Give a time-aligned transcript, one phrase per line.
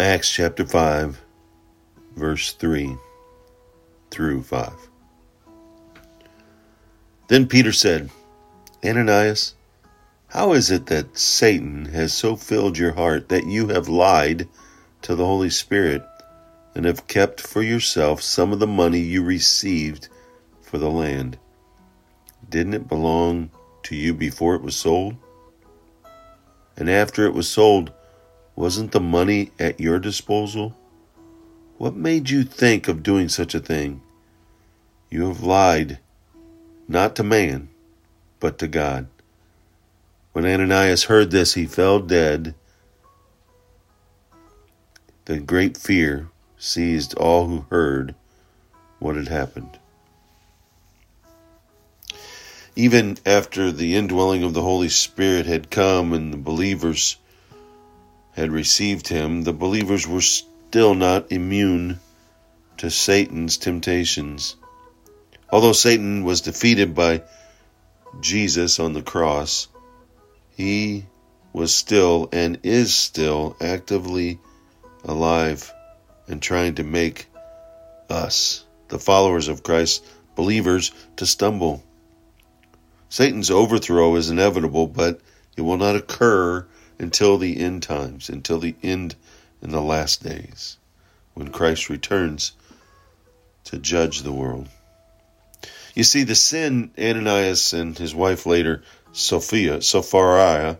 [0.00, 1.20] Acts chapter 5,
[2.16, 2.96] verse 3
[4.10, 4.72] through 5.
[7.28, 8.08] Then Peter said,
[8.82, 9.56] Ananias,
[10.28, 14.48] how is it that Satan has so filled your heart that you have lied
[15.02, 16.02] to the Holy Spirit
[16.74, 20.08] and have kept for yourself some of the money you received
[20.62, 21.36] for the land?
[22.48, 23.50] Didn't it belong
[23.82, 25.16] to you before it was sold?
[26.78, 27.92] And after it was sold,
[28.60, 30.76] wasn't the money at your disposal?
[31.78, 34.02] What made you think of doing such a thing?
[35.08, 35.98] You have lied
[36.86, 37.70] not to man,
[38.38, 39.06] but to God.
[40.34, 42.54] When Ananias heard this, he fell dead.
[45.24, 48.14] The great fear seized all who heard
[48.98, 49.78] what had happened.
[52.76, 57.16] Even after the indwelling of the Holy Spirit had come and the believers
[58.40, 62.00] had received him, the believers were still not immune
[62.78, 64.56] to Satan's temptations.
[65.50, 67.22] Although Satan was defeated by
[68.22, 69.68] Jesus on the cross,
[70.56, 71.04] he
[71.52, 74.38] was still and is still actively
[75.04, 75.70] alive
[76.26, 77.26] and trying to make
[78.08, 80.02] us, the followers of Christ,
[80.34, 81.82] believers, to stumble.
[83.10, 85.20] Satan's overthrow is inevitable, but
[85.58, 86.66] it will not occur
[87.00, 89.16] until the end times, until the end
[89.62, 90.76] in the last days,
[91.34, 92.52] when Christ returns
[93.64, 94.68] to judge the world.
[95.94, 100.78] You see, the sin Ananias and his wife later, Sophia, Sophia,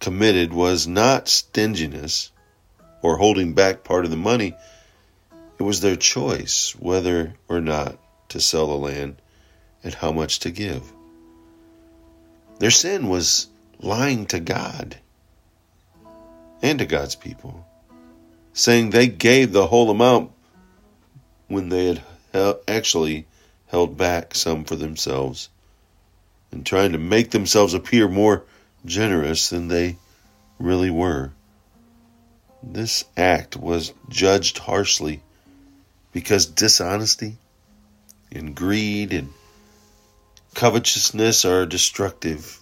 [0.00, 2.32] committed was not stinginess
[3.00, 4.54] or holding back part of the money.
[5.58, 7.98] It was their choice whether or not
[8.30, 9.16] to sell the land
[9.84, 10.92] and how much to give.
[12.58, 13.48] Their sin was
[13.80, 14.96] lying to God
[16.62, 17.66] and to God's people,
[18.52, 20.30] saying they gave the whole amount
[21.48, 21.98] when they
[22.32, 23.26] had actually
[23.66, 25.48] held back some for themselves
[26.52, 28.44] and trying to make themselves appear more
[28.84, 29.96] generous than they
[30.58, 31.32] really were.
[32.62, 35.22] This act was judged harshly
[36.12, 37.36] because dishonesty
[38.30, 39.32] and greed and
[40.54, 42.60] covetousness are destructive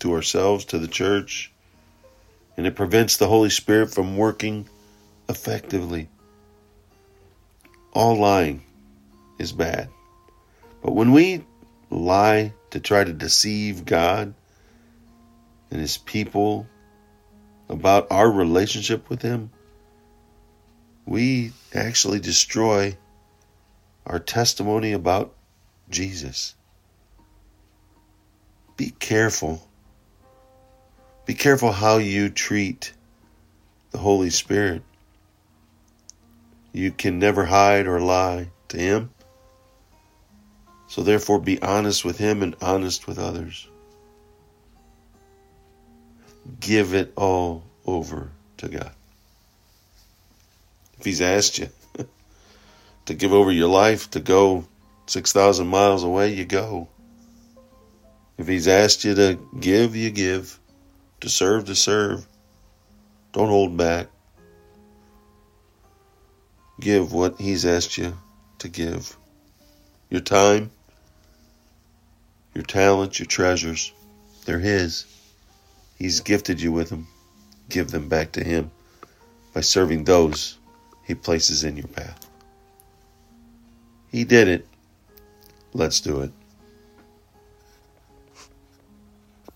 [0.00, 1.50] to ourselves, to the church,
[2.56, 4.68] and it prevents the Holy Spirit from working
[5.28, 6.08] effectively.
[7.92, 8.62] All lying
[9.38, 9.88] is bad.
[10.82, 11.44] But when we
[11.90, 14.34] lie to try to deceive God
[15.70, 16.66] and His people
[17.68, 19.50] about our relationship with Him,
[21.06, 22.96] we actually destroy
[24.06, 25.34] our testimony about
[25.90, 26.54] Jesus.
[28.76, 29.65] Be careful.
[31.36, 32.94] Be careful how you treat
[33.90, 34.80] the Holy Spirit.
[36.72, 39.10] You can never hide or lie to Him.
[40.88, 43.68] So therefore, be honest with Him and honest with others.
[46.58, 48.92] Give it all over to God.
[50.98, 51.68] If He's asked you
[53.04, 54.64] to give over your life, to go
[55.04, 56.88] 6,000 miles away, you go.
[58.38, 60.58] If He's asked you to give, you give.
[61.20, 62.26] To serve, to serve.
[63.32, 64.08] Don't hold back.
[66.80, 68.16] Give what He's asked you
[68.58, 69.16] to give.
[70.10, 70.70] Your time,
[72.54, 73.92] your talents, your treasures,
[74.44, 75.06] they're His.
[75.98, 77.06] He's gifted you with them.
[77.68, 78.70] Give them back to Him
[79.52, 80.58] by serving those
[81.04, 82.26] He places in your path.
[84.10, 84.66] He did it.
[85.72, 86.30] Let's do it.